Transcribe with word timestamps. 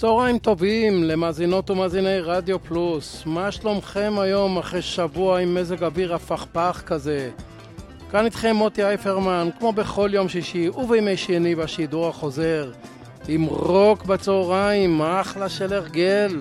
צהריים 0.00 0.38
טובים 0.38 1.04
למאזינות 1.04 1.70
ומאזיני 1.70 2.20
רדיו 2.20 2.58
פלוס. 2.58 3.22
מה 3.26 3.52
שלומכם 3.52 4.14
היום 4.18 4.58
אחרי 4.58 4.82
שבוע 4.82 5.40
עם 5.40 5.54
מזג 5.54 5.84
אוויר 5.84 6.14
הפכפך 6.14 6.82
כזה? 6.86 7.30
כאן 8.10 8.24
איתכם 8.24 8.56
מוטי 8.56 8.84
אייפרמן, 8.84 9.48
כמו 9.58 9.72
בכל 9.72 10.10
יום 10.12 10.28
שישי 10.28 10.68
ובימי 10.68 11.16
שני 11.16 11.54
בשידור 11.54 12.08
החוזר, 12.08 12.70
עם 13.28 13.44
רוק 13.44 14.04
בצהריים, 14.04 15.02
אחלה 15.02 15.48
של 15.48 15.72
הרגל. 15.72 16.40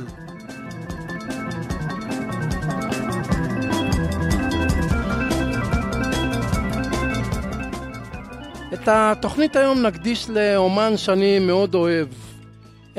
את 8.74 8.88
התוכנית 8.88 9.56
היום 9.56 9.82
נקדיש 9.82 10.30
לאומן 10.30 10.98
שאני 10.98 11.40
מאוד 11.40 11.76
אוהב, 11.76 12.08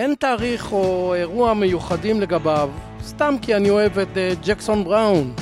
אין 0.01 0.15
תאריך 0.15 0.73
או 0.73 1.15
אירוע 1.15 1.55
מיוחדים 1.55 2.20
לגביו, 2.20 2.70
סתם 3.03 3.34
כי 3.43 3.55
אני 3.55 3.70
אוהב 3.70 3.98
את 3.98 4.17
אה, 4.17 4.33
ג'קסון 4.45 4.84
בראון. 4.84 5.33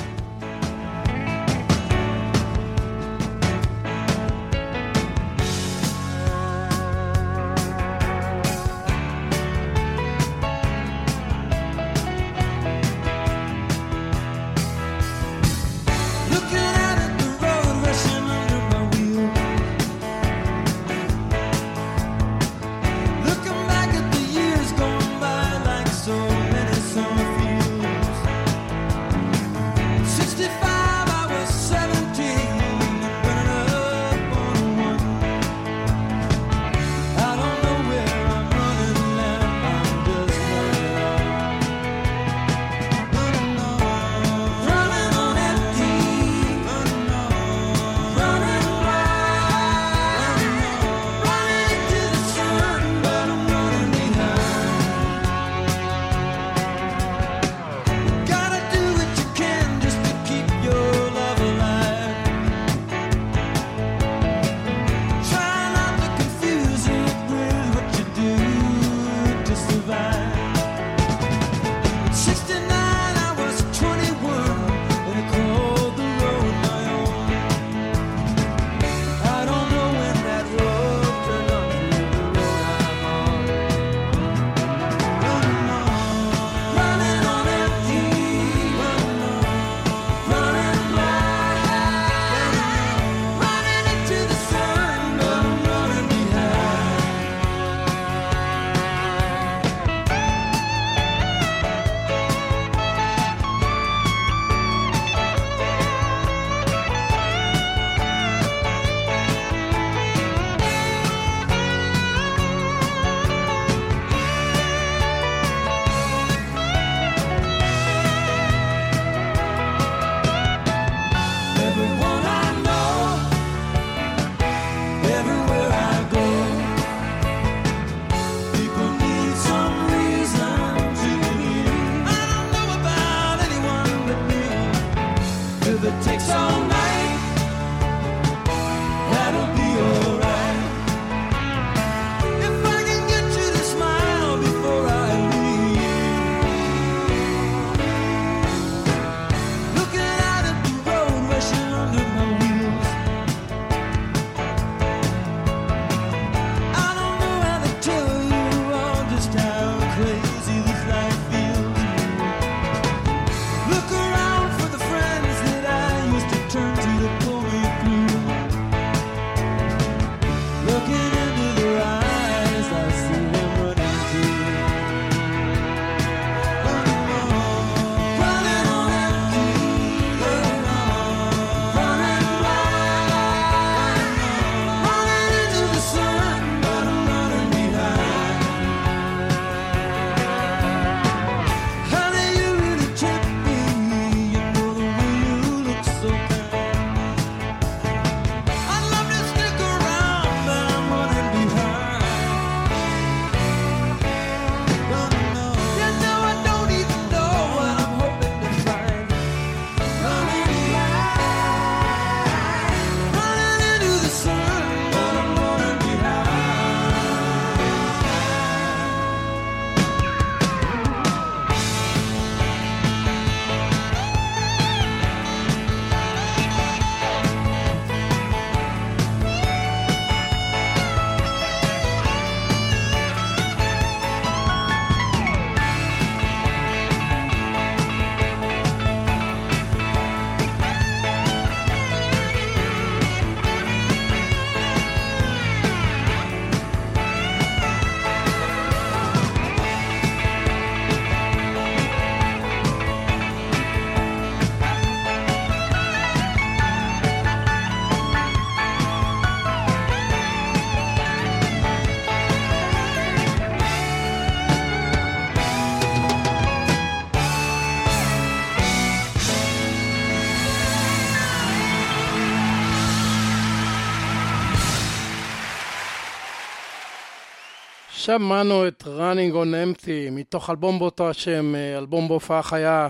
שמענו 277.99 278.67
את 278.67 278.83
running 278.83 279.33
on 279.33 279.77
empty 279.81 280.11
מתוך 280.11 280.49
אלבום 280.49 280.79
באותו 280.79 281.09
השם, 281.09 281.55
אה, 281.55 281.77
אלבום 281.77 282.07
בהופעה 282.07 282.43
חיה 282.43 282.87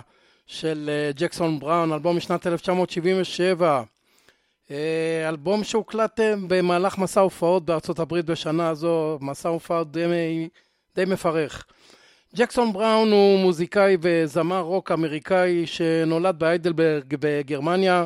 של 0.47 0.89
אה, 0.93 1.11
ג'קסון 1.15 1.59
בראון, 1.59 1.93
אלבום 1.93 2.17
משנת 2.17 2.47
1977. 2.47 3.83
אה, 4.71 5.29
אלבום 5.29 5.63
שהוקלט 5.63 6.19
במהלך 6.47 6.97
מסע 6.97 7.21
הופעות 7.21 7.65
בארצות 7.65 7.99
הברית 7.99 8.25
בשנה 8.25 8.69
הזו, 8.69 9.17
מסע 9.21 9.49
הופעות 9.49 9.91
די, 9.91 10.47
די 10.95 11.05
מפרך. 11.05 11.65
ג'קסון 12.35 12.73
בראון 12.73 13.11
הוא 13.11 13.39
מוזיקאי 13.39 13.97
וזמר 14.01 14.61
רוק 14.61 14.91
אמריקאי 14.91 15.67
שנולד 15.67 16.39
באיידלברג 16.39 17.15
בגרמניה. 17.19 18.05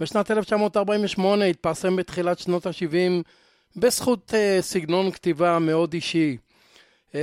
בשנת 0.00 0.30
1948 0.30 1.44
התפרסם 1.44 1.96
בתחילת 1.96 2.38
שנות 2.38 2.66
ה-70 2.66 3.22
בזכות 3.80 4.30
uh, 4.30 4.62
סגנון 4.62 5.10
כתיבה 5.10 5.58
מאוד 5.58 5.92
אישי. 5.92 6.36
Uh, 7.12 7.16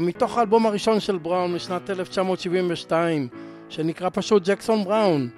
מתוך 0.00 0.38
האלבום 0.38 0.66
הראשון 0.66 1.00
של 1.00 1.18
בראון 1.18 1.54
משנת 1.54 1.90
1972, 1.90 3.28
שנקרא 3.68 4.08
פשוט 4.12 4.48
ג'קסון 4.48 4.84
בראון, 4.84 5.28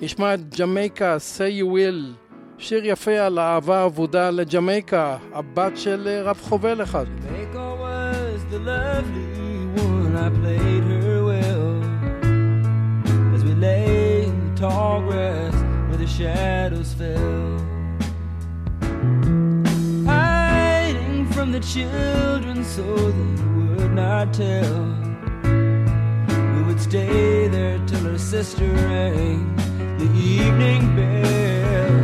נשמע 0.00 0.34
את 0.34 0.54
ג'מייקה, 0.60 1.16
say 1.16 1.62
you 1.62 1.66
will, 1.66 2.28
שיר 2.58 2.86
יפה 2.86 3.18
על 3.18 3.38
האהבה 3.38 3.82
האבודה 3.82 4.30
לג'מייקה, 4.30 5.16
הבת 5.32 5.76
של 5.76 6.22
uh, 6.24 6.28
רב 6.28 6.38
חובל 6.42 6.82
אחד. 6.82 7.06
Tall 14.58 15.02
grass 15.02 15.54
where 15.88 15.98
the 15.98 16.06
shadows 16.08 16.92
fell. 16.94 17.57
The 21.58 21.66
children 21.66 22.62
so 22.62 22.82
they 23.10 23.42
would 23.56 23.92
not 23.92 24.32
tell. 24.32 24.84
We 26.54 26.62
would 26.62 26.80
stay 26.80 27.48
there 27.48 27.78
till 27.86 28.00
her 28.00 28.18
sister 28.18 28.64
rang 28.64 29.56
the 29.98 30.08
evening 30.14 30.94
bell. 30.94 32.02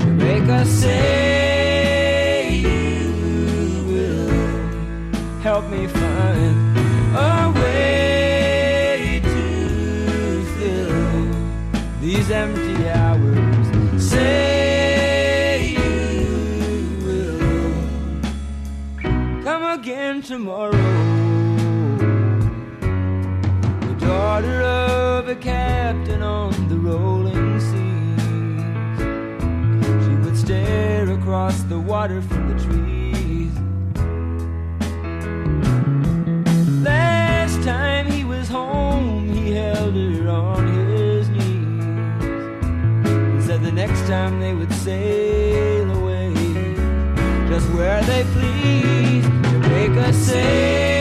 Jamaica 0.00 0.66
say 0.66 2.54
you 2.66 3.12
will 3.88 4.30
help 5.40 5.64
me 5.70 5.86
find 5.86 6.76
a 7.16 7.52
way 7.62 9.20
to 9.24 10.44
fill 10.54 11.26
these 12.00 12.30
empty 12.30 12.71
again 20.12 20.22
tomorrow. 20.22 20.72
The 23.80 23.96
daughter 24.00 24.60
of 24.60 25.28
a 25.28 25.34
captain 25.34 26.22
on 26.22 26.52
the 26.68 26.76
rolling 26.76 27.60
seas. 27.60 28.98
She 30.04 30.14
would 30.22 30.36
stare 30.36 31.10
across 31.10 31.62
the 31.62 31.78
water 31.78 32.20
from 32.20 32.48
the 32.48 32.62
trees. 32.62 33.52
Last 36.82 37.62
time 37.62 38.06
he 38.06 38.24
was 38.24 38.48
home, 38.48 39.28
he 39.32 39.52
held 39.52 39.94
her 39.94 40.28
on 40.28 40.66
his 40.88 41.28
knees. 41.30 42.24
And 43.04 43.42
said 43.42 43.62
the 43.62 43.72
next 43.72 44.06
time 44.06 44.40
they 44.40 44.54
would 44.54 44.72
sail 44.72 45.90
away, 45.98 46.34
just 47.48 47.68
where 47.70 48.02
they 48.02 48.24
please, 48.34 49.41
Jamaica 49.94 50.12
say 50.14 50.91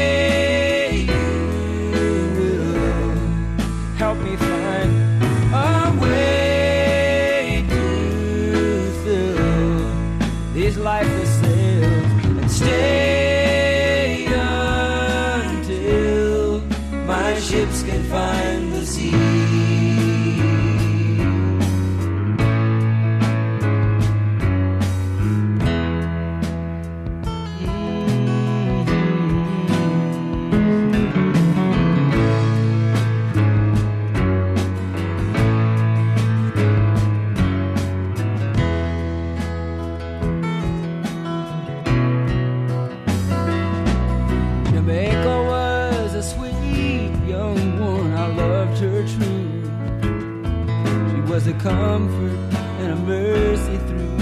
comfort 51.62 52.38
and 52.82 52.91
a 52.91 52.96
mercy 52.96 53.77
through 53.88 54.18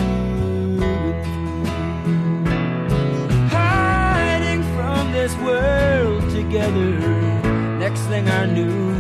and 0.83 1.15
through. 1.23 1.65
Hiding 3.47 4.63
from 4.75 5.11
this 5.13 5.33
world 5.37 6.29
together. 6.31 6.91
Next 7.79 8.01
thing 8.11 8.27
I 8.27 8.45
knew, 8.45 8.93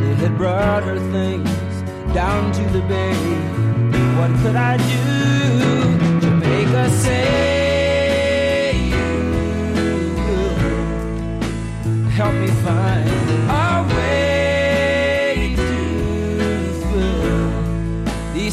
they 0.00 0.14
had 0.14 0.36
brought 0.36 0.82
her 0.82 0.98
things 1.12 1.48
down 2.12 2.52
to 2.52 2.64
the 2.70 2.82
bay. 2.82 3.14
What 4.18 4.30
could 4.42 4.56
I 4.56 4.76
do? 4.76 5.02
to 6.22 6.30
make 6.30 6.68
you 8.90 9.04
will 11.94 12.10
help 12.10 12.34
me 12.34 12.48
find 12.64 13.21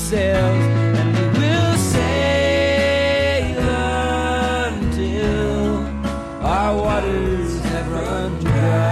sails, 0.10 0.66
and 0.98 1.10
we 1.16 1.22
will 1.38 1.78
sail 1.78 3.60
until 4.66 5.86
our 6.44 6.76
waters 6.76 7.62
have 7.66 7.92
run 7.92 8.32
dry. 8.40 8.90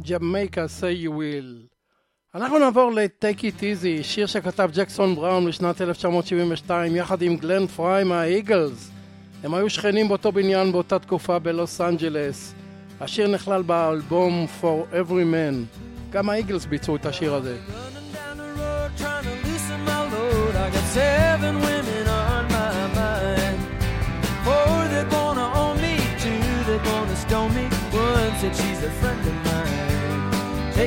Jamaica, 0.00 0.68
say 0.68 0.92
you 0.94 1.12
will. 1.12 1.71
אנחנו 2.34 2.58
נעבור 2.58 2.92
ל-Take 2.92 3.38
It 3.38 3.60
Easy, 3.60 4.02
שיר 4.02 4.26
שכתב 4.26 4.70
ג'קסון 4.74 5.14
בראון 5.14 5.46
בשנת 5.46 5.80
1972 5.80 6.96
יחד 6.96 7.22
עם 7.22 7.36
גלן 7.36 7.66
פריי 7.66 8.04
מהאיגלס. 8.04 8.90
הם 9.44 9.54
היו 9.54 9.70
שכנים 9.70 10.08
באותו 10.08 10.32
בניין 10.32 10.72
באותה 10.72 10.98
תקופה 10.98 11.38
בלוס 11.38 11.80
אנג'לס. 11.80 12.54
השיר 13.00 13.28
נכלל 13.28 13.62
באלבום 13.62 14.46
For 14.60 14.94
Every 14.94 15.34
Man. 15.34 15.80
גם 16.10 16.30
האיגלס 16.30 16.64
ביצעו 16.66 16.96
את 16.96 17.06
השיר 17.06 17.34
הזה. 17.34 17.56
Running 17.68 18.12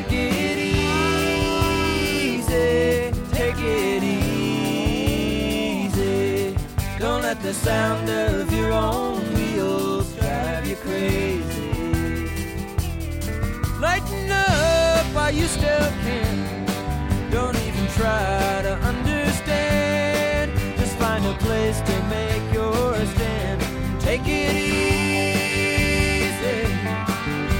down 0.08 0.45
the 7.46 7.54
sound 7.54 8.10
of 8.10 8.52
your 8.52 8.72
own 8.72 9.22
wheels 9.36 10.12
drive 10.16 10.68
you 10.68 10.76
crazy. 10.78 11.70
Lighten 13.80 14.32
up 14.32 15.06
while 15.14 15.32
you 15.32 15.46
still 15.46 15.92
can. 16.02 16.66
Don't 17.30 17.56
even 17.68 17.86
try 17.90 18.62
to 18.64 18.74
understand. 18.90 20.52
Just 20.80 20.98
find 20.98 21.24
a 21.24 21.36
place 21.36 21.80
to 21.82 22.04
make 22.10 22.42
your 22.52 22.96
stand. 23.14 23.62
Take 24.02 24.26
it 24.26 24.56
easy. 24.56 25.54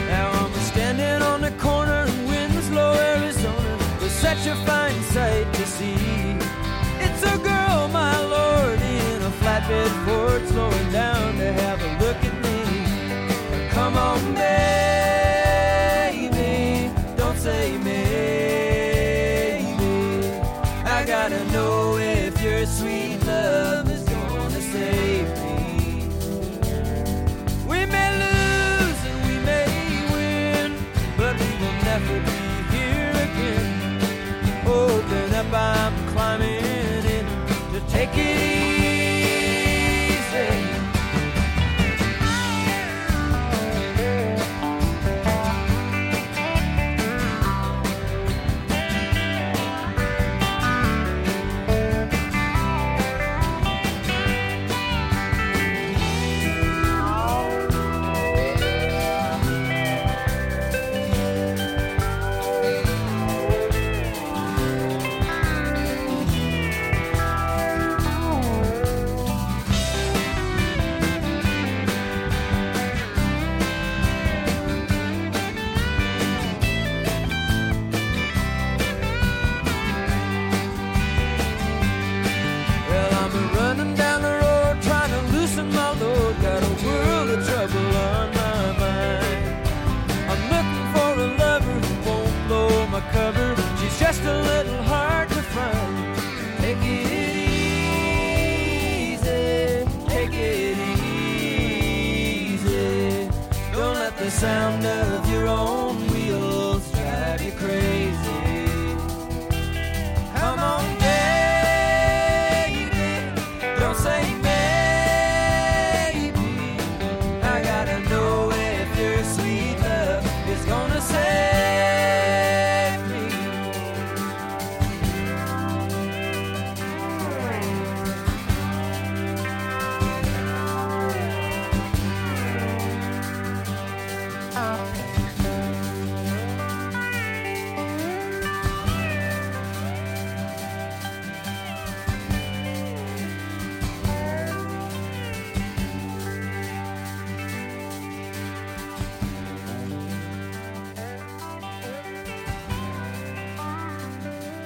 Now 0.08 0.32
I'm 0.32 0.52
standing 0.62 1.22
on 1.22 1.42
the 1.42 1.52
corner 1.62 2.08
in 2.08 2.28
Winslow, 2.28 2.96
Arizona. 2.96 3.78
With 4.02 4.12
such 4.12 4.48
a 4.48 4.56
fine 4.66 5.00
sight 5.14 5.45
rapid 9.68 9.92
Ford 10.06 10.48
slowing 10.48 10.92
down 10.92 11.38
to 11.38 11.54
have 11.54 11.82
a 11.82 11.98
look 12.04 12.18
at 12.18 12.34
me. 12.44 13.70
Come 13.70 13.98
on, 13.98 14.36
baby, 16.16 16.92
don't 17.18 17.38
say 17.38 17.78
me. 17.78 18.05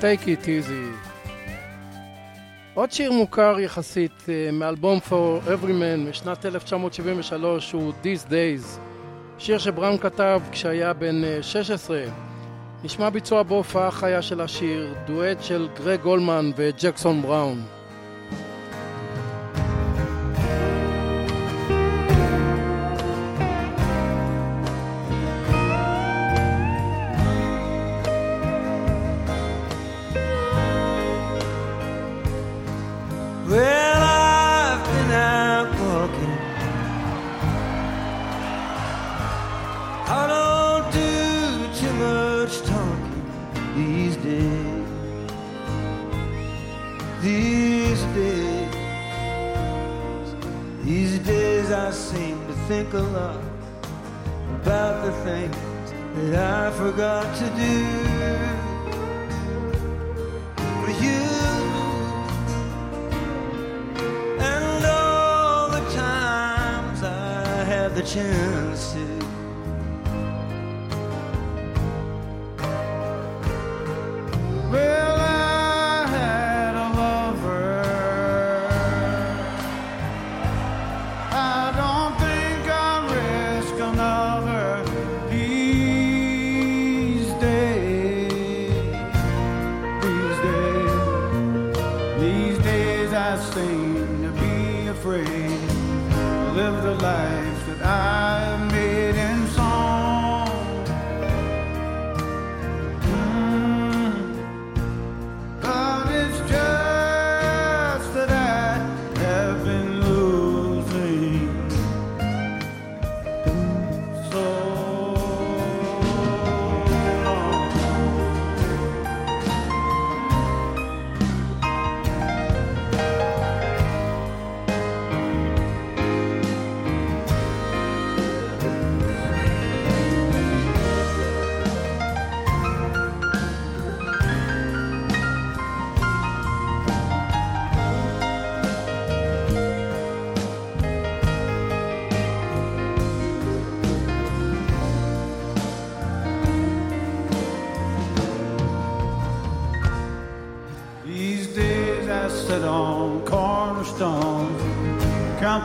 Take 0.01 0.25
It 0.25 0.45
Easy. 0.45 1.09
עוד 2.73 2.91
שיר 2.91 3.11
מוכר 3.11 3.59
יחסית 3.59 4.23
אה, 4.29 4.51
מאלבום 4.51 4.99
For 5.09 5.47
Everyman 5.47 6.09
משנת 6.09 6.45
1973 6.45 7.71
הוא 7.71 7.93
These 8.03 8.29
Days, 8.29 8.79
שיר 9.37 9.57
שבראון 9.57 9.97
כתב 9.97 10.41
כשהיה 10.51 10.93
בן 10.93 11.23
אה, 11.23 11.43
16. 11.43 12.01
נשמע 12.83 13.09
ביצוע 13.09 13.43
בהופעה 13.43 13.91
חיה 13.91 14.21
של 14.21 14.41
השיר, 14.41 14.93
דואט 15.05 15.43
של 15.43 15.67
גרי 15.75 15.97
גולמן 15.97 16.51
וג'קסון 16.55 17.21
בראון. 17.21 17.78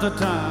the 0.04 0.10
time. 0.18 0.43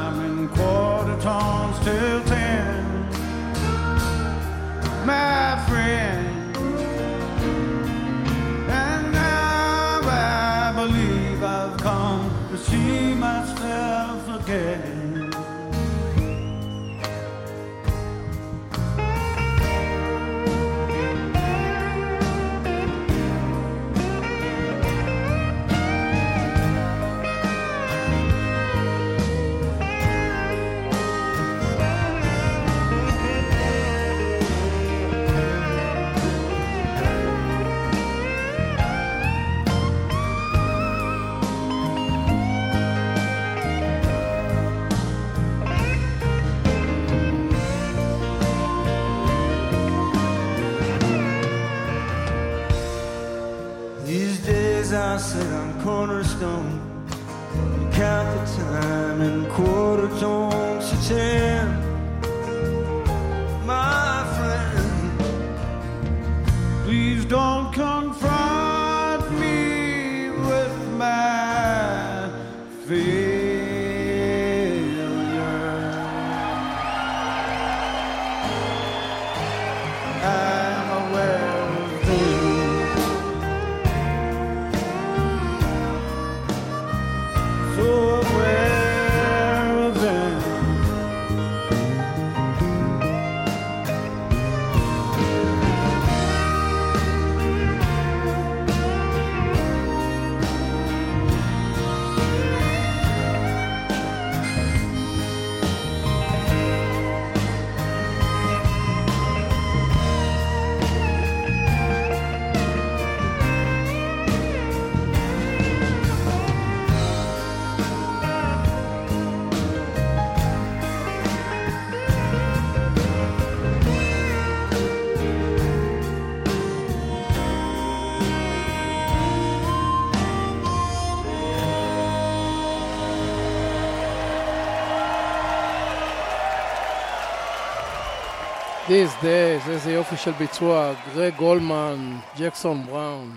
These 138.94 139.22
Days, 139.22 139.70
איזה 139.70 139.92
יופי 139.92 140.16
של 140.16 140.30
ביצוע, 140.30 140.92
גרי 141.06 141.30
גולמן, 141.30 142.16
ג'קסון 142.38 142.82
בראון. 142.86 143.30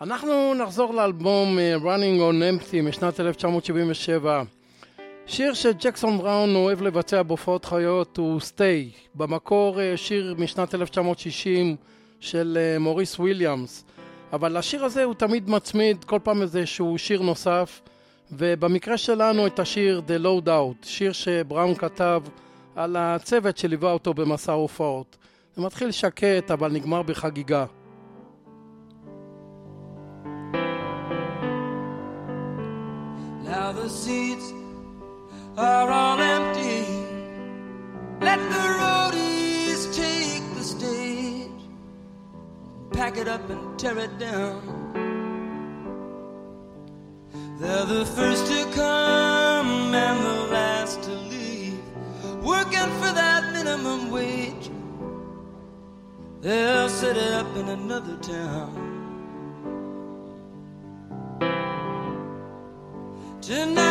אנחנו 0.00 0.54
נחזור 0.54 0.94
לאלבום 0.94 1.58
אה, 1.58 1.76
Running 1.76 2.20
on 2.20 2.62
Empty 2.62 2.82
משנת 2.82 3.20
1977. 3.20 4.42
שיר 5.26 5.54
שג'קסון 5.54 6.18
בראון 6.18 6.54
אוהב 6.54 6.82
לבצע 6.82 7.22
בהופעות 7.22 7.64
חיות 7.64 8.16
הוא 8.16 8.40
סטיי, 8.40 8.90
במקור 9.14 9.80
אה, 9.80 9.96
שיר 9.96 10.34
משנת 10.38 10.74
1960 10.74 11.76
של 12.20 12.58
אה, 12.60 12.78
מוריס 12.78 13.18
וויליאמס, 13.18 13.84
אבל 14.32 14.56
השיר 14.56 14.84
הזה 14.84 15.04
הוא 15.04 15.14
תמיד 15.14 15.50
מצמיד 15.50 16.04
כל 16.04 16.18
פעם 16.22 16.42
איזשהו 16.42 16.98
שיר 16.98 17.22
נוסף, 17.22 17.80
ובמקרה 18.32 18.96
שלנו 18.96 19.46
את 19.46 19.58
השיר 19.58 20.02
The 20.08 20.22
Loadout, 20.24 20.86
שיר 20.86 21.12
שבראון 21.12 21.74
כתב 21.74 22.22
על 22.76 22.96
הצוות 22.96 23.58
שליווה 23.58 23.92
אותו 23.92 24.14
במסע 24.14 24.52
ההופעות. 24.52 25.16
זה 25.54 25.62
מתחיל 25.62 25.90
שקט, 25.90 26.50
אבל 26.50 26.72
נגמר 26.72 27.02
בחגיגה. 27.02 27.64
Now 33.44 33.72
the 33.72 33.88
seats 33.88 34.46
are 35.56 35.88
all 36.00 36.20
empty. 36.36 36.82
Let 38.28 38.40
the 38.54 38.66
roadies 38.80 39.82
take 40.02 40.44
the 40.58 40.64
stage. 40.74 41.60
Pack 42.96 43.14
it 43.22 43.28
up 43.34 43.44
and 43.54 43.62
tear 43.80 43.96
it 44.06 44.14
down. 44.18 44.60
They're 47.60 47.88
the 47.96 48.04
first 48.16 48.44
to 48.52 48.60
come. 48.76 48.95
They'll 56.46 56.88
set 56.88 57.16
it 57.16 57.32
up 57.32 57.56
in 57.56 57.68
another 57.68 58.16
town. 58.18 58.70
Tonight. 63.40 63.85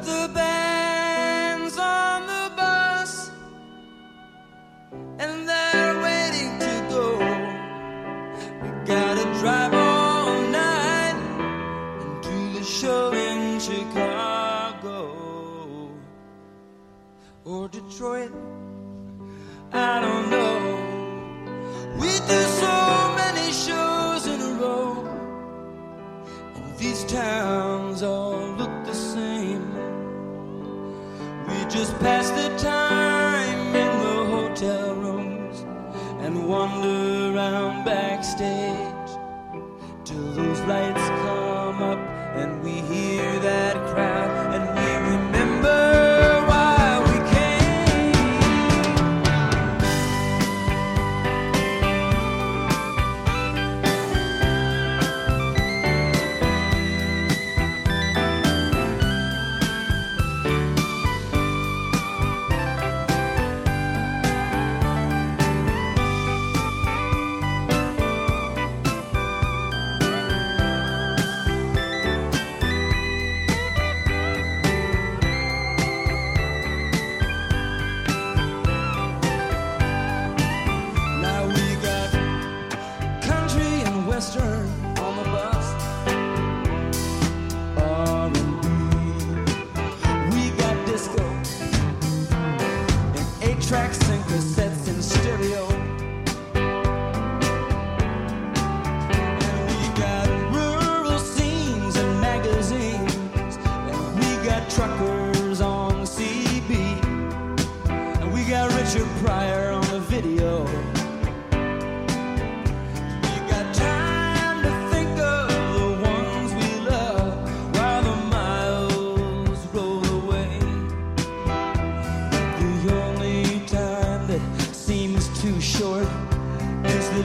the 0.00 0.30
best. 0.32 0.51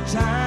Time 0.07 0.46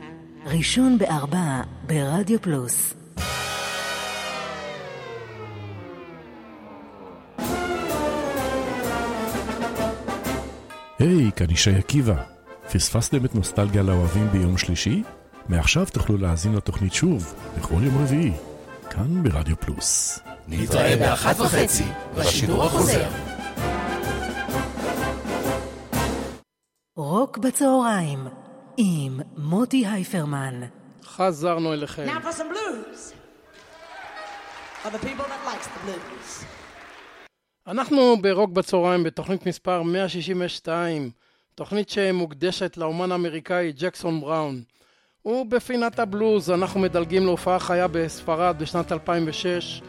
ראשון 0.45 0.97
בארבע 0.97 1.61
ברדיו 1.87 2.41
פלוס 2.41 2.93
היי, 10.99 11.27
hey, 11.27 11.31
כאן 11.31 11.49
ישי 11.49 11.75
עקיבא. 11.75 12.23
פספסתם 12.71 13.25
את 13.25 13.35
נוסטלגיה 13.35 13.83
לאוהבים 13.83 14.27
ביום 14.27 14.57
שלישי? 14.57 15.03
מעכשיו 15.49 15.85
תוכלו 15.93 16.17
להאזין 16.17 16.55
לתוכנית 16.55 16.93
שוב, 16.93 17.33
בכל 17.57 17.83
יום 17.83 18.03
רביעי, 18.03 18.33
כאן 18.89 19.23
ברדיו 19.23 19.55
פלוס. 19.59 20.19
נתראה 20.47 20.95
באחת 20.95 21.39
וחצי, 21.39 21.85
בשידור 22.17 22.63
החוזר. 22.63 23.09
רוק 26.95 27.37
בצהריים 27.37 28.19
עם 28.77 29.19
מוטי 29.37 29.87
הייפרמן. 29.87 30.61
חזרנו 31.03 31.73
אליכם. 31.73 32.05
Now 32.07 32.25
for 32.25 32.37
some 32.37 32.53
blues. 32.53 33.13
אנחנו 37.67 38.15
ברוק 38.21 38.51
בצהריים 38.51 39.03
בתוכנית 39.03 39.45
מספר 39.45 39.81
162, 39.83 41.09
תוכנית 41.55 41.89
שמוקדשת 41.89 42.77
לאומן 42.77 43.11
האמריקאי 43.11 43.71
ג'קסון 43.77 44.21
בראון. 44.21 44.61
ובפינת 45.25 45.99
הבלוז 45.99 46.49
אנחנו 46.49 46.79
מדלגים 46.79 47.25
להופעה 47.25 47.59
חיה 47.59 47.87
בספרד 47.87 48.55
בשנת 48.59 48.91
2006, 48.91 49.81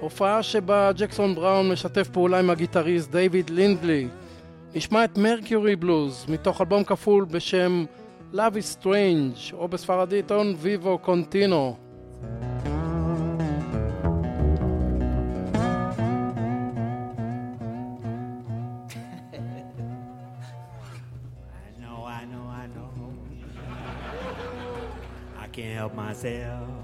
הופעה 0.00 0.42
שבה 0.42 0.90
ג'קסון 0.92 1.34
בראון 1.34 1.72
משתף 1.72 2.08
פעולה 2.08 2.38
עם 2.38 2.50
הגיטריסט 2.50 3.10
דייוויד 3.10 3.50
לינדלי. 3.50 4.08
נשמע 4.74 5.04
את 5.04 5.18
מרקיורי 5.18 5.76
בלוז 5.76 6.26
מתוך 6.28 6.60
אלבום 6.60 6.84
כפול 6.84 7.24
בשם 7.24 7.84
Love 8.32 8.56
is 8.56 8.76
Strange, 8.80 9.54
או 9.54 9.68
בספרדית 9.68 10.30
En 10.30 10.56
Vivo 10.64 10.98
Con 11.06 11.24
Tino. 11.30 11.76
I 21.54 21.70
know, 21.80 22.04
I 22.06 22.24
know, 22.24 22.46
I 22.48 22.66
know. 22.74 22.90
I 25.38 25.46
can't 25.48 25.76
help 25.76 25.94
myself. 25.94 26.81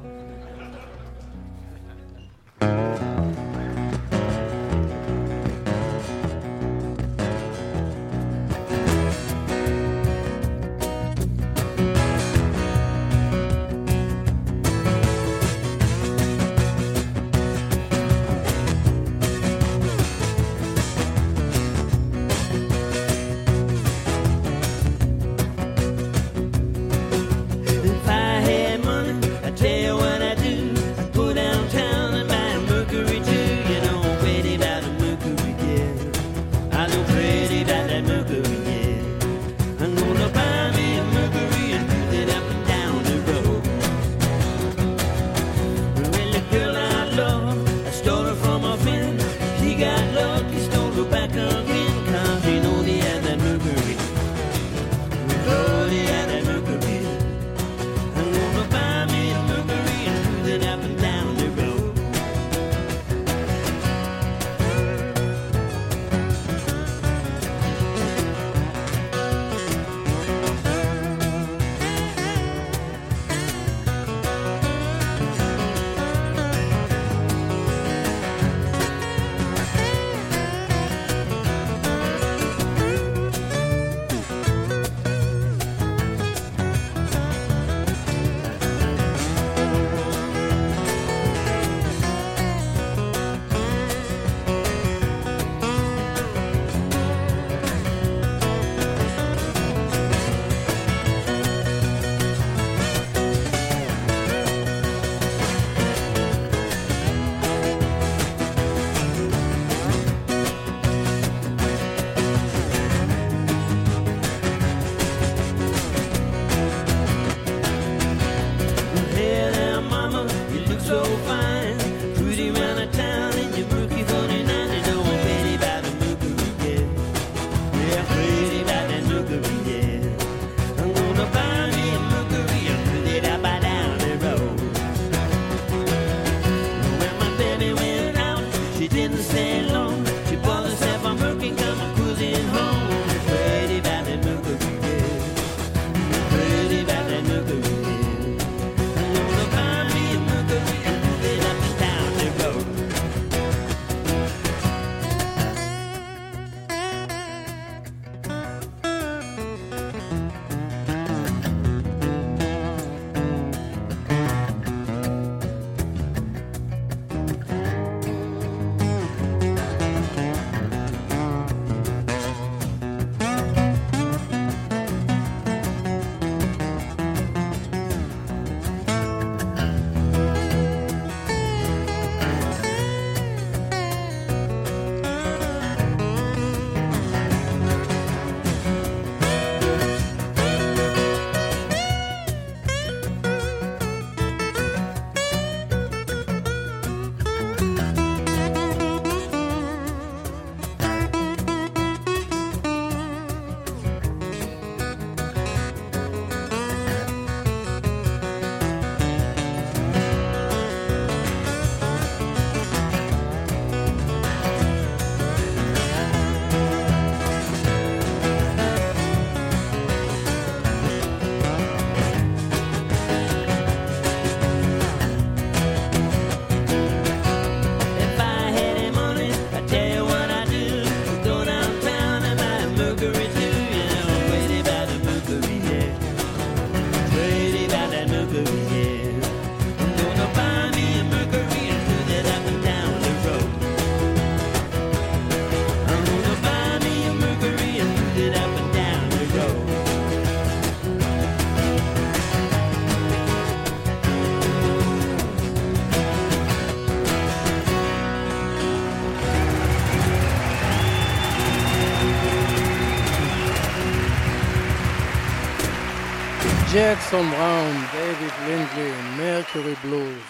ג'קסון 266.79 267.31
בראון, 267.31 267.77
דייוויד 267.93 268.33
לינדלי, 268.47 268.91
מרקורי 269.17 269.75
בלוז. 269.85 270.23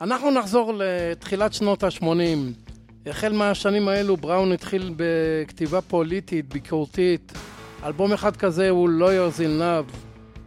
אנחנו 0.00 0.30
נחזור 0.30 0.72
לתחילת 0.76 1.52
שנות 1.52 1.82
ה-80. 1.82 2.06
החל 3.06 3.32
מהשנים 3.32 3.88
האלו 3.88 4.16
בראון 4.16 4.52
התחיל 4.52 4.94
בכתיבה 4.96 5.80
פוליטית, 5.80 6.48
ביקורתית. 6.48 7.32
אלבום 7.84 8.12
אחד 8.12 8.36
כזה 8.36 8.70
הוא 8.70 8.88
Lawyers 8.88 9.38
in 9.38 9.60
Love, 9.60 9.96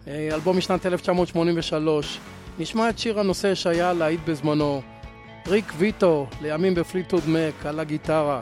אלבום 0.08 0.58
משנת 0.58 0.86
1983. 0.86 2.20
נשמע 2.60 2.90
את 2.90 3.00
שיר 3.00 3.20
הנושא 3.20 3.56
שהיה 3.56 3.94
להיט 3.94 4.20
בזמנו. 4.26 4.82
ריק 5.48 5.74
ויטו, 5.78 6.28
לימים 6.42 6.76
בפליטוד 6.76 7.24
מק, 7.28 7.66
על 7.66 7.80
הגיטרה. 7.80 8.42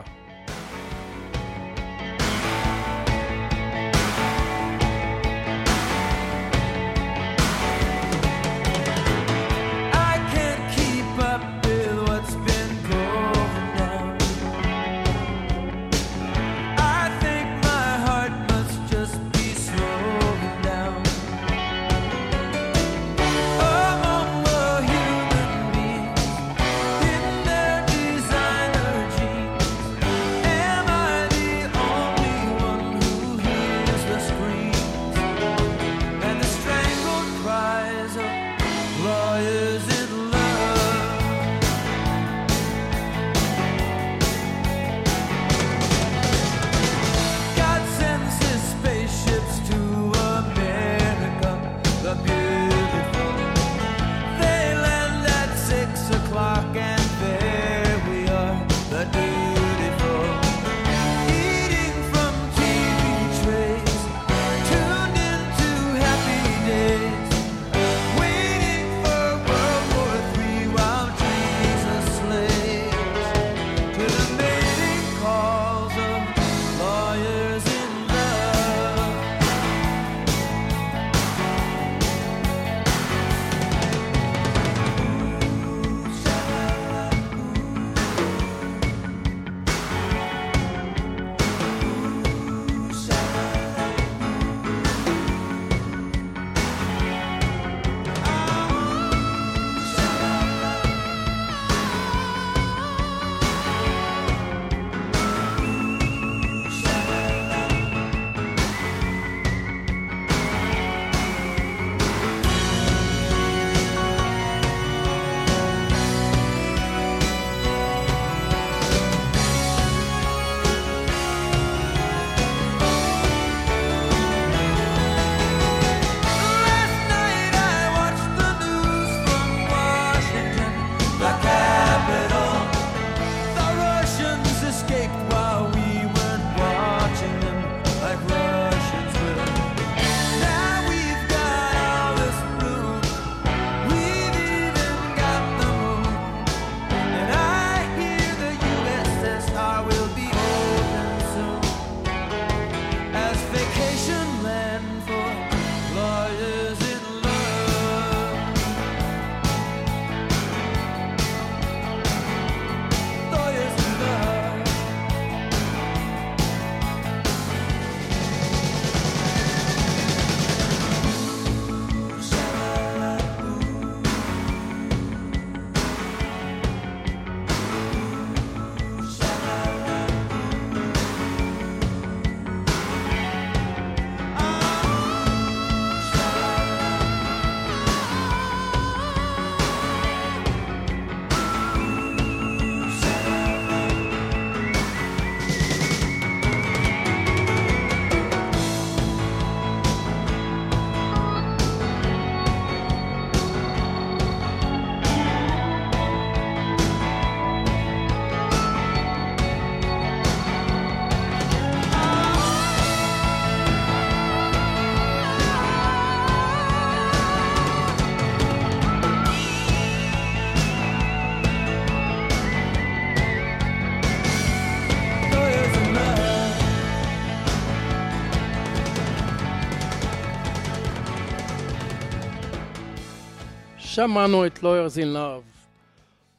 שמענו 233.94 234.46
את 234.46 234.58
Lawyers 234.58 234.96
in 234.96 235.14
Love. 235.14 235.66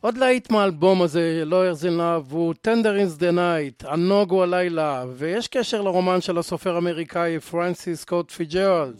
עוד 0.01 0.17
להיט 0.17 0.51
מהאלבום 0.51 1.01
הזה, 1.01 1.43
Lawyers 1.49 1.83
in 1.83 1.99
Love, 1.99 2.31
הוא 2.31 2.53
Tender 2.67 3.17
is 3.17 3.19
the 3.19 3.35
Night, 3.35 3.87
הנוג 3.89 4.31
הוא 4.31 4.43
הלילה, 4.43 5.03
ויש 5.17 5.47
קשר 5.47 5.81
לרומן 5.81 6.21
של 6.21 6.37
הסופר 6.37 6.75
האמריקאי 6.75 7.39
פרנסיס 7.39 8.01
סקוט 8.01 8.31
פיצג'רלד. 8.31 8.95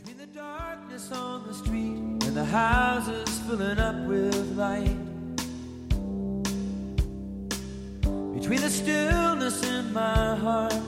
Between 8.36 8.62
the 8.68 8.74
stillness 8.82 9.58
in 9.74 9.84
my 10.02 10.26
heart 10.46 10.84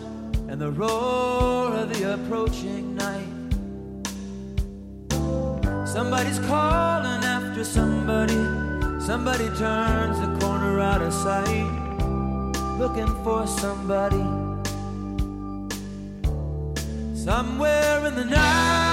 and 0.50 0.58
the 0.66 0.72
roar 0.82 1.64
of 1.82 1.86
the 1.94 2.02
approaching 2.16 2.84
night, 3.06 3.34
somebody's 5.96 6.40
calling 6.50 7.25
after 7.56 7.64
somebody. 7.64 8.34
Somebody 9.00 9.48
turns 9.58 10.20
the 10.20 10.38
corner 10.42 10.82
out 10.82 11.02
of 11.02 11.14
sight. 11.14 11.72
Looking 12.78 13.08
for 13.24 13.48
somebody. 13.48 14.24
Somewhere 17.16 18.08
in 18.08 18.16
the 18.16 18.26
night. 18.26 18.85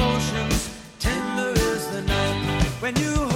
Are 0.00 0.12
the 0.12 0.12
motions, 0.12 0.70
tender 0.98 1.52
is 1.60 1.90
the 1.90 2.02
night 2.02 2.66
when 2.80 2.96
you 2.96 3.29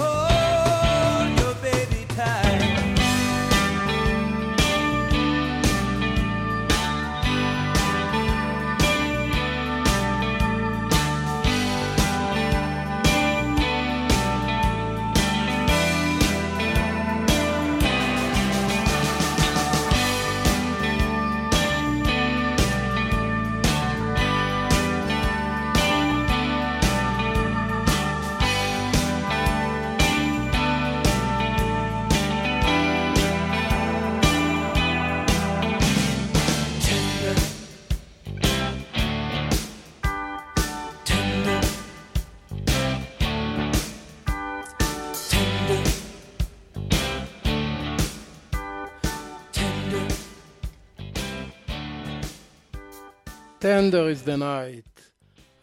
Tender 53.65 54.11
is 54.11 54.23
the 54.27 54.37
night. 54.37 55.01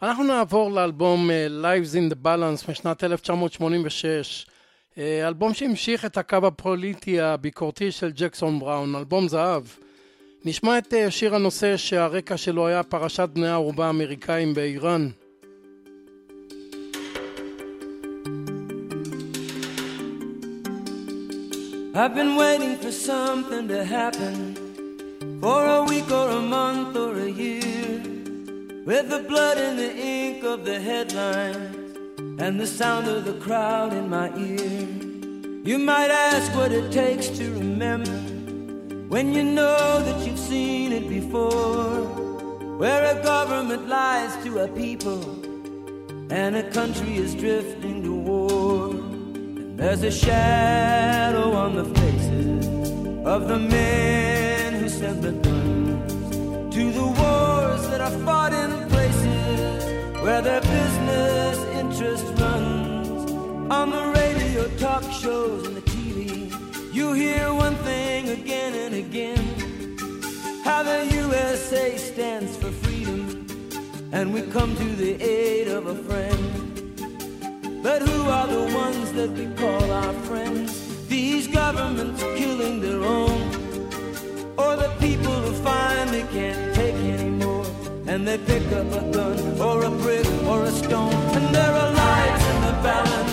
אנחנו 0.02 0.24
נעבור 0.24 0.70
לאלבום 0.70 1.30
אה, 1.30 1.46
Lives 1.46 1.94
in 1.94 2.12
the 2.12 2.16
Balance 2.24 2.70
משנת 2.70 3.04
1986. 3.04 4.46
אה, 4.98 5.28
אלבום 5.28 5.54
שהמשיך 5.54 6.04
את 6.04 6.18
הקו 6.18 6.36
הפוליטי 6.46 7.20
הביקורתי 7.20 7.92
של 7.92 8.10
ג'קסון 8.14 8.58
בראון, 8.58 8.94
אלבום 8.94 9.28
זהב. 9.28 9.62
נשמע 10.44 10.78
את 10.78 10.94
אה, 10.94 11.10
שיר 11.10 11.34
הנושא 11.34 11.76
שהרקע 11.76 12.36
שלו 12.36 12.66
היה 12.66 12.82
פרשת 12.82 13.28
בני 13.32 13.48
הערובה 13.48 13.86
האמריקאים 13.86 14.54
באיראן. 14.54 15.08
I've 21.94 22.14
been 22.14 22.36
waiting 22.36 22.74
for 22.78 22.90
something 22.90 23.68
to 23.68 23.84
happen 23.84 24.61
for 25.42 25.66
a 25.66 25.82
week 25.82 26.08
or 26.08 26.28
a 26.30 26.40
month 26.40 26.96
or 26.96 27.18
a 27.18 27.28
year. 27.28 28.00
With 28.86 29.08
the 29.08 29.24
blood 29.28 29.58
and 29.58 29.76
the 29.76 29.92
ink 29.92 30.44
of 30.44 30.64
the 30.64 30.78
headlines 30.80 31.96
and 32.40 32.60
the 32.60 32.66
sound 32.66 33.08
of 33.08 33.24
the 33.24 33.34
crowd 33.44 33.92
in 33.92 34.08
my 34.08 34.28
ear. 34.38 34.86
You 35.64 35.78
might 35.78 36.12
ask 36.12 36.54
what 36.54 36.70
it 36.70 36.92
takes 36.92 37.28
to 37.38 37.50
remember 37.54 38.18
when 39.08 39.32
you 39.32 39.42
know 39.42 40.00
that 40.06 40.24
you've 40.24 40.38
seen 40.38 40.92
it 40.92 41.08
before. 41.08 42.02
Where 42.78 43.04
a 43.16 43.20
government 43.20 43.88
lies 43.88 44.32
to 44.44 44.60
a 44.60 44.68
people 44.68 45.22
and 46.30 46.54
a 46.54 46.70
country 46.70 47.16
is 47.16 47.34
drifting 47.34 48.00
to 48.04 48.14
war. 48.14 48.90
And 48.90 49.76
there's 49.76 50.04
a 50.04 50.12
shadow 50.12 51.50
on 51.52 51.74
the 51.74 51.86
faces 51.96 52.68
of 53.26 53.48
the 53.48 53.58
men 53.58 54.51
sent 55.02 55.20
the 55.20 55.32
guns 55.32 56.12
to 56.72 56.92
the 56.92 57.08
wars 57.20 57.82
that 57.90 58.00
are 58.00 58.16
fought 58.24 58.52
in 58.52 58.70
places 58.88 59.84
where 60.22 60.40
their 60.40 60.60
business 60.60 61.58
interest 61.80 62.26
runs. 62.38 63.08
On 63.78 63.90
the 63.90 64.04
radio, 64.20 64.68
talk 64.76 65.02
shows, 65.10 65.66
and 65.66 65.76
the 65.76 65.86
TV, 65.94 66.54
you 66.94 67.14
hear 67.14 67.52
one 67.52 67.74
thing 67.88 68.28
again 68.28 68.74
and 68.84 68.94
again 68.94 69.44
how 70.62 70.84
the 70.84 71.00
USA 71.22 71.96
stands 71.96 72.56
for 72.56 72.70
freedom, 72.70 73.44
and 74.12 74.32
we 74.32 74.42
come 74.56 74.76
to 74.76 74.88
the 75.04 75.20
aid 75.20 75.66
of 75.66 75.88
a 75.88 75.96
friend. 76.06 76.46
But 77.82 78.02
who 78.02 78.20
are 78.38 78.46
the 78.46 78.66
ones 78.72 79.12
that 79.14 79.30
we 79.30 79.46
call 79.56 79.84
our 79.90 80.14
friends? 80.28 80.70
These 81.08 81.48
governments 81.48 82.22
killing 82.38 82.80
their 82.80 83.02
own, 83.02 83.61
people 85.02 85.32
who 85.32 85.52
finally 85.64 86.24
can't 86.32 86.74
take 86.76 86.94
anymore, 86.94 87.66
and 88.06 88.08
and 88.08 88.26
they 88.26 88.38
pick 88.38 88.64
up 88.72 88.86
a 88.92 89.02
gun 89.10 89.60
or 89.60 89.82
a 89.82 89.90
brick 89.90 90.26
or 90.46 90.62
a 90.62 90.70
stone, 90.70 91.12
and 91.36 91.52
there 91.52 91.74
are 91.82 91.92
lives 91.92 92.44
in 92.52 92.60
the 92.68 92.72
balance. 92.86 93.31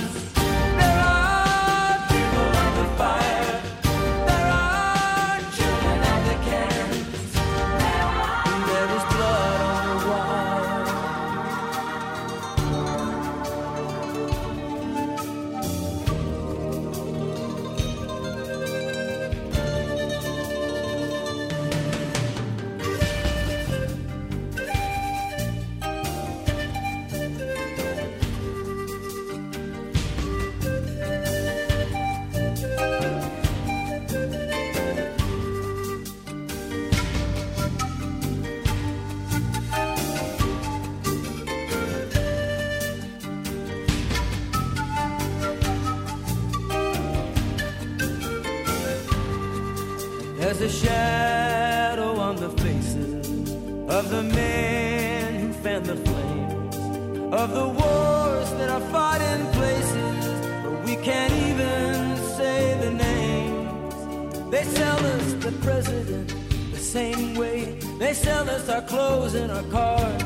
Same 67.00 67.34
way 67.36 67.60
they 67.98 68.14
sell 68.14 68.46
us 68.50 68.68
our 68.68 68.82
clothes 68.82 69.34
and 69.34 69.50
our 69.58 69.68
cars. 69.78 70.24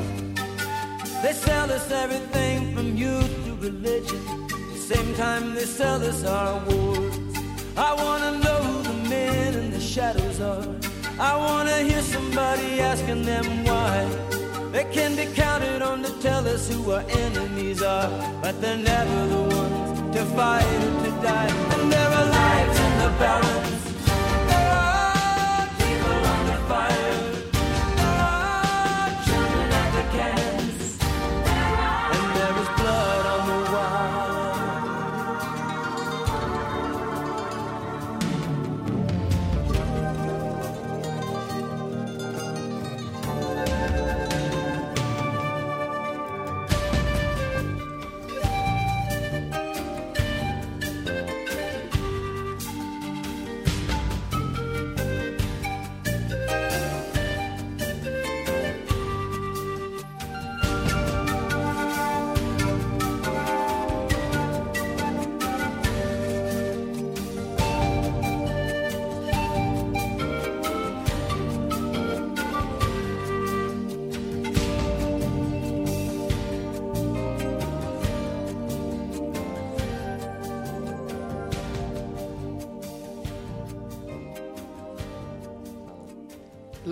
They 1.22 1.34
sell 1.46 1.68
us 1.76 1.86
everything 2.02 2.74
from 2.74 2.96
youth 3.04 3.32
to 3.44 3.52
religion. 3.68 4.22
The 4.76 4.82
same 4.92 5.10
time 5.14 5.54
they 5.54 5.68
sell 5.80 6.00
us 6.10 6.20
our 6.24 6.54
wars. 6.66 7.14
I 7.88 7.90
wanna 8.02 8.32
know 8.44 8.60
who 8.68 8.76
the 8.90 8.98
men 9.14 9.50
in 9.62 9.70
the 9.76 9.84
shadows 9.94 10.38
are. 10.52 10.66
I 11.30 11.32
wanna 11.44 11.78
hear 11.88 12.02
somebody 12.16 12.68
asking 12.92 13.22
them 13.32 13.46
why. 13.68 13.96
They 14.74 14.86
can 14.96 15.10
be 15.20 15.26
counted 15.44 15.80
on 15.90 16.02
to 16.06 16.12
tell 16.26 16.44
us 16.54 16.62
who 16.70 16.80
our 16.96 17.04
enemies 17.24 17.80
are, 17.82 18.10
but 18.42 18.54
they're 18.60 18.84
never 18.94 19.20
the 19.34 19.42
ones 19.62 20.16
to 20.16 20.22
fight 20.36 20.80
or 20.86 20.94
to 21.04 21.12
die. 21.28 21.50
And 21.74 21.84
there 21.94 22.10
are 22.18 22.28
lives 22.42 22.76
in 22.86 22.92
the 23.02 23.10
balance. 23.22 23.73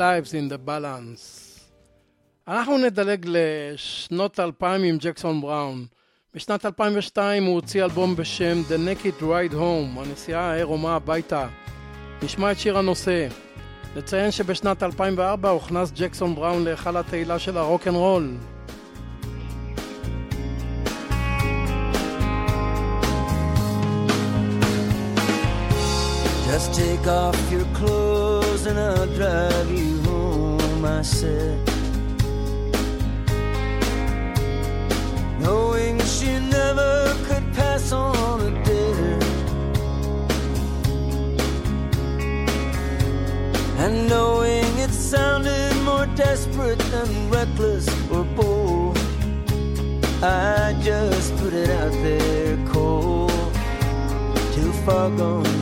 Lives 0.02 0.32
in 0.32 0.52
the 0.52 0.68
Balance. 0.68 1.60
אנחנו 2.48 2.78
נדלג 2.78 3.26
לשנות 3.28 4.40
2000 4.40 4.82
עם 4.82 4.96
ג'קסון 5.00 5.40
בראון. 5.40 5.86
בשנת 6.34 6.66
2002 6.66 7.44
הוא 7.44 7.54
הוציא 7.54 7.84
אלבום 7.84 8.16
בשם 8.16 8.62
The 8.68 8.72
Naked 8.72 9.22
Ride 9.22 9.54
Home, 9.54 10.00
הנסיעה 10.00 10.50
העירומה 10.50 10.96
הביתה. 10.96 11.48
נשמע 12.22 12.52
את 12.52 12.58
שיר 12.58 12.78
הנושא. 12.78 13.28
נציין 13.96 14.30
שבשנת 14.30 14.82
2004 14.82 15.48
הוכנס 15.48 15.92
ג'קסון 15.94 16.34
בראון 16.34 16.64
להיכל 16.64 16.96
התהילה 16.96 17.38
של 17.38 17.56
הרוק 17.56 17.86
Just 26.52 26.74
take 26.74 27.06
off 27.06 27.50
your 27.50 27.64
clothes 27.72 28.66
and 28.66 28.78
I'll 28.78 29.06
drive 29.14 29.70
you 29.70 30.02
home, 30.02 30.84
I 30.84 31.00
said. 31.00 31.58
Knowing 35.40 35.98
she 36.00 36.38
never 36.58 37.16
could 37.24 37.54
pass 37.54 37.90
on 37.92 38.42
a 38.42 38.64
dare. 38.66 39.18
And 43.78 44.06
knowing 44.10 44.76
it 44.76 44.90
sounded 44.90 45.74
more 45.84 46.04
desperate 46.16 46.80
than 46.92 47.30
reckless 47.30 47.88
or 48.10 48.24
bold. 48.24 48.98
I 50.22 50.78
just 50.82 51.34
put 51.38 51.54
it 51.54 51.70
out 51.70 51.92
there 52.04 52.58
cold, 52.66 53.54
too 54.52 54.70
far 54.84 55.08
gone 55.16 55.61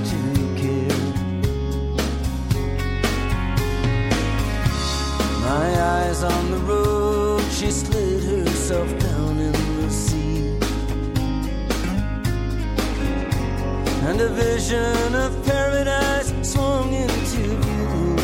on 6.22 6.50
the 6.50 6.58
road, 6.58 7.42
she 7.50 7.70
slid 7.70 8.24
herself 8.24 8.88
down 8.98 9.38
in 9.38 9.52
the 9.52 9.90
sea. 9.90 10.58
And 14.08 14.20
a 14.20 14.28
vision 14.28 15.14
of 15.14 15.44
paradise 15.46 16.32
swung 16.42 16.92
into 16.92 17.56
view. 17.64 18.16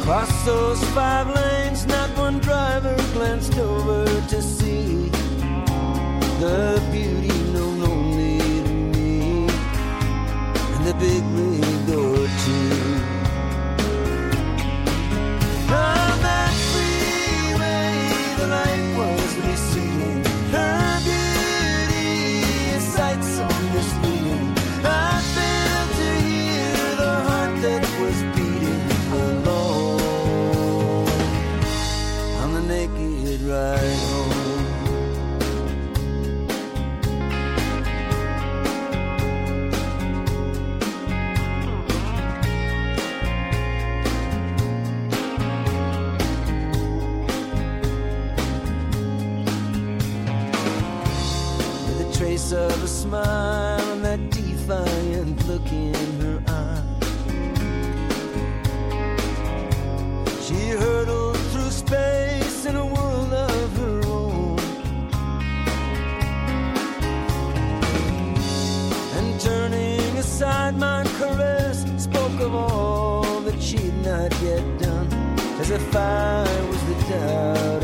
Across 0.00 0.44
those 0.44 0.84
five 0.90 1.28
lanes, 1.28 1.86
not 1.86 2.08
one 2.16 2.38
driver 2.38 2.96
glanced 3.12 3.58
over 3.58 4.04
to 4.28 4.42
see 4.42 5.10
the 6.40 6.82
beauty 6.92 7.36
known 7.52 7.82
only 7.82 8.38
to 8.38 8.74
me, 8.94 9.46
and 10.74 10.86
the 10.86 10.94
big 10.94 11.24
sideman 70.64 71.04
caress 71.18 71.84
spoke 72.02 72.40
of 72.40 72.54
all 72.54 73.40
that 73.40 73.60
she'd 73.60 73.94
not 74.02 74.32
yet 74.42 74.64
done, 74.78 75.08
as 75.60 75.70
if 75.70 75.94
I 75.94 76.46
was 76.70 76.82
the 76.84 76.94
doubt. 77.10 77.83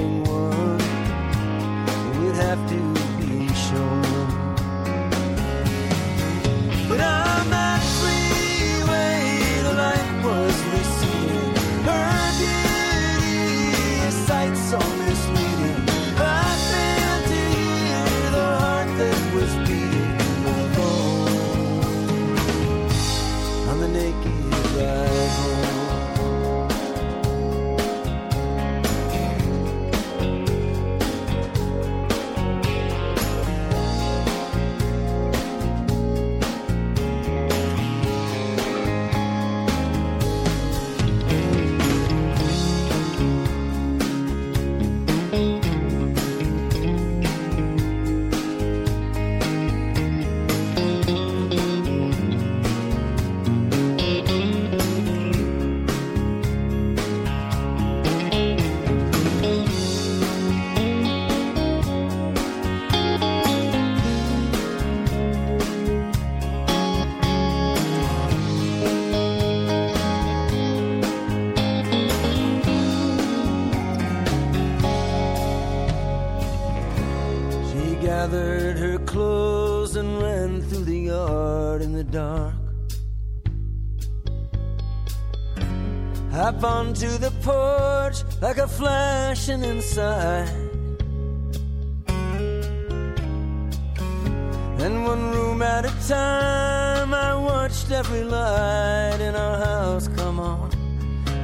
Inside. 89.51 90.49
And 94.79 95.05
one 95.05 95.31
room 95.33 95.61
at 95.61 95.85
a 95.85 96.09
time, 96.09 97.13
I 97.13 97.35
watched 97.35 97.91
every 97.91 98.25
light 98.25 99.19
in 99.21 99.35
our 99.35 99.59
house 99.59 100.09
come 100.09 100.39
on. 100.39 100.71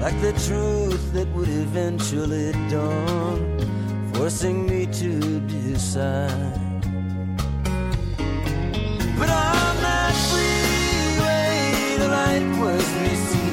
Like 0.01 0.19
the 0.21 0.33
truth 0.47 1.13
that 1.15 1.29
would 1.35 1.49
eventually 1.49 2.53
dawn, 2.71 3.39
forcing 4.15 4.67
me 4.67 4.87
to 4.87 5.41
decide. 5.41 6.61
But 9.19 9.31
on 9.31 9.75
that 9.87 10.15
freeway, 10.31 11.97
the 11.99 12.09
light 12.09 12.49
was 12.61 12.85
receding. 13.03 13.46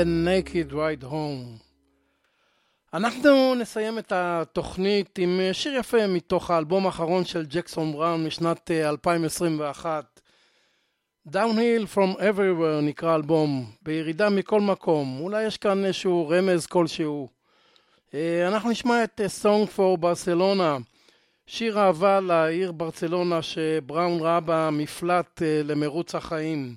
The 0.00 0.04
Naked 0.04 0.72
Ride 0.72 1.04
Home. 1.04 1.58
אנחנו 2.94 3.54
נסיים 3.54 3.98
את 3.98 4.12
התוכנית 4.12 5.18
עם 5.18 5.40
שיר 5.52 5.76
יפה 5.76 6.06
מתוך 6.06 6.50
האלבום 6.50 6.86
האחרון 6.86 7.24
של 7.24 7.46
ג'קסון 7.48 7.92
בראון 7.92 8.26
משנת 8.26 8.70
אה, 8.70 8.88
2021. 8.88 10.20
Downhill 11.28 11.94
From 11.94 12.18
Everywhere 12.18 12.82
נקרא 12.82 13.14
אלבום, 13.14 13.70
בירידה 13.82 14.30
מכל 14.30 14.60
מקום. 14.60 15.20
אולי 15.20 15.44
יש 15.44 15.56
כאן 15.56 15.84
איזשהו 15.84 16.28
רמז 16.28 16.66
כלשהו. 16.66 17.28
אה, 18.14 18.48
אנחנו 18.48 18.70
נשמע 18.70 19.04
את 19.04 19.20
אה, 19.20 19.26
Song 19.42 19.68
for 19.76 20.02
Barcelona, 20.02 20.82
שיר 21.46 21.78
אהבה 21.78 22.20
לעיר 22.20 22.72
ברצלונה 22.72 23.42
שבראון 23.42 24.20
ראה 24.20 24.40
בה 24.40 24.70
מפלט 24.72 25.42
אה, 25.42 25.60
למרוץ 25.64 26.14
החיים. 26.14 26.74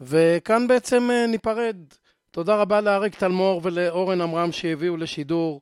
וכאן 0.00 0.66
בעצם 0.68 1.10
אה, 1.10 1.26
ניפרד. 1.26 1.76
תודה 2.34 2.56
רבה 2.56 2.80
לאריק 2.80 3.14
תלמור 3.14 3.60
ולאורן 3.64 4.20
עמרם 4.20 4.52
שהביאו 4.52 4.96
לשידור. 4.96 5.60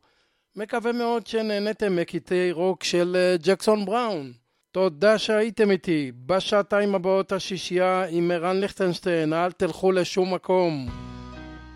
מקווה 0.57 0.93
מאוד 0.93 1.27
שנהניתם 1.27 1.97
מקטעי 1.97 2.53
רוק 2.53 2.85
של 2.85 3.17
אה, 3.17 3.37
ג'קסון 3.43 3.85
בראון. 3.85 4.33
תודה 4.73 5.19
שהייתם 5.19 5.71
איתי. 5.71 6.13
בשעתיים 6.27 6.95
הבאות 6.95 7.33
השישייה 7.33 8.05
עם 8.11 8.31
ערן 8.31 8.61
ליכטנשטיין, 8.61 9.33
אל 9.33 9.53
תלכו 9.53 9.93
לשום 9.93 10.35
מקום. 10.35 10.89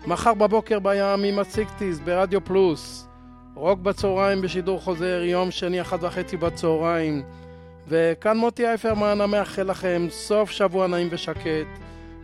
מחר 0.07 0.33
בבוקר 0.33 0.79
בים 0.79 1.23
עם 1.23 1.39
הסיקטיז 1.39 1.99
ברדיו 1.99 2.45
פלוס. 2.45 3.07
רוק 3.55 3.79
בצהריים 3.79 4.41
בשידור 4.41 4.81
חוזר, 4.81 5.21
יום 5.23 5.51
שני 5.51 5.81
אחת 5.81 5.99
וחצי 6.03 6.37
בצהריים. 6.37 7.23
וכאן 7.87 8.37
מוטי 8.37 8.67
אייפרמן 8.67 9.21
המאחל 9.21 9.63
לכם 9.63 10.07
סוף 10.09 10.51
שבוע 10.51 10.87
נעים 10.87 11.07
ושקט, 11.11 11.67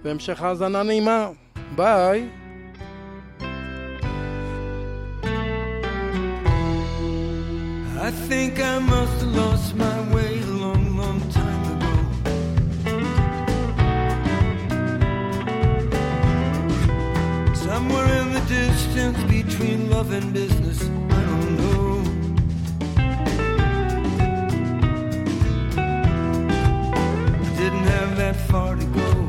והמשך 0.04 0.42
האזנה 0.42 0.84
נעימה. 0.84 1.30
ביי. 1.76 2.41
I 8.02 8.10
think 8.10 8.60
I 8.60 8.80
must 8.80 9.22
have 9.22 9.36
lost 9.36 9.76
my 9.76 10.02
way 10.12 10.40
a 10.42 10.46
long, 10.48 10.98
long 10.98 11.22
time 11.30 11.64
ago. 11.74 11.94
Somewhere 17.54 18.08
in 18.22 18.34
the 18.34 18.42
distance 18.48 19.22
between 19.26 19.92
love 19.92 20.12
and 20.14 20.34
business, 20.34 20.82
I 20.82 21.22
don't 21.30 21.58
know. 21.62 22.04
Didn't 27.62 27.88
have 27.98 28.18
that 28.18 28.36
far 28.50 28.78
to 28.78 28.86
go 28.86 29.28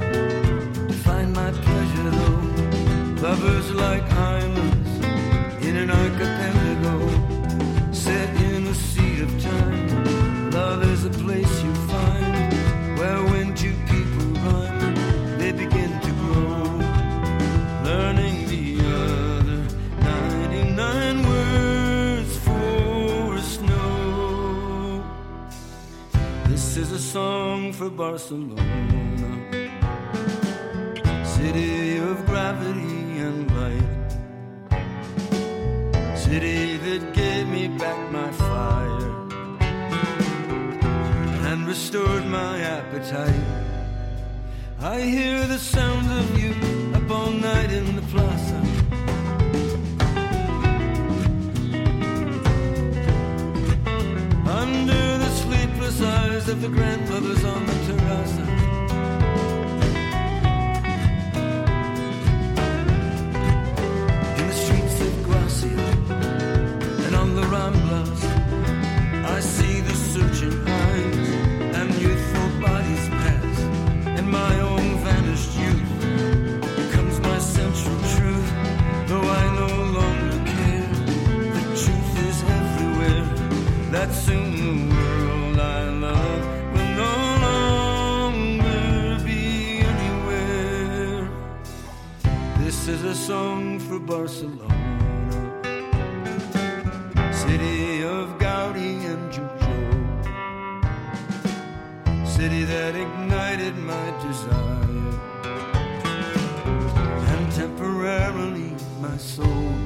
to 0.88 0.94
find 1.04 1.34
my 1.34 1.50
pleasure 1.50 2.10
though. 2.10 3.28
Lovers 3.28 3.70
like 3.72 4.10
islands 4.12 5.04
in 5.62 5.76
an 5.76 5.90
archipelago 5.90 7.31
set 8.02 8.34
in 8.42 8.66
a 8.66 8.74
there's 10.82 11.04
a 11.04 11.10
place 11.24 11.54
you 11.62 11.72
find 11.90 12.52
where 12.98 13.22
when 13.30 13.54
two 13.54 13.76
people 13.92 14.26
rhyme, 14.44 14.94
they 15.38 15.52
begin 15.52 15.90
to 16.06 16.10
grow, 16.22 16.64
learning 17.88 18.36
the 18.54 18.64
other 19.02 19.60
99 20.00 21.28
words 21.32 22.36
for 22.38 23.38
snow. 23.38 25.04
This 26.48 26.76
is 26.76 26.90
a 26.90 26.98
song 26.98 27.72
for 27.72 27.88
Barcelona, 27.88 28.56
city 31.24 31.98
of 31.98 32.26
gravity 32.26 32.91
city 36.32 36.78
that 36.78 37.12
gave 37.12 37.46
me 37.46 37.68
back 37.68 38.00
my 38.10 38.30
fire 38.32 39.10
and 41.48 41.66
restored 41.66 42.24
my 42.24 42.58
appetite. 42.58 43.44
I 44.80 45.00
hear 45.02 45.46
the 45.46 45.58
sound 45.58 46.06
of 46.20 46.26
you 46.42 46.54
up 46.98 47.10
all 47.10 47.32
night 47.32 47.70
in 47.70 47.84
the 47.96 48.04
plaza. 48.12 48.60
Under 54.62 55.04
the 55.24 55.30
sleepless 55.42 56.00
eyes 56.00 56.48
of 56.48 56.62
the 56.62 56.70
grandmothers 56.76 57.44
on 57.44 57.66
the 57.66 57.78
terraza. 57.86 58.61
A 93.12 93.14
song 93.14 93.78
for 93.78 93.98
Barcelona. 93.98 94.72
City 97.30 98.02
of 98.04 98.38
Gaudi 98.38 99.04
and 99.12 99.30
Juju, 99.30 99.76
city 102.24 102.64
that 102.64 102.94
ignited 102.96 103.76
my 103.76 104.06
desire. 104.26 105.10
And 107.32 107.52
temporarily 107.52 108.72
my 109.02 109.18
soul. 109.18 109.81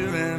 Architecture 0.00 0.29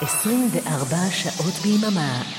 24 0.00 0.96
שעות 1.10 1.54
ביממה. 1.62 2.35